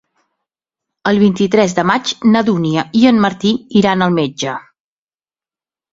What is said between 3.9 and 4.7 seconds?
al metge.